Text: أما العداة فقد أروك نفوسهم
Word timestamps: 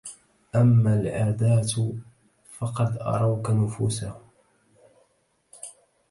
أما 0.55 0.93
العداة 0.93 1.93
فقد 2.57 2.97
أروك 3.01 3.49
نفوسهم 3.49 4.21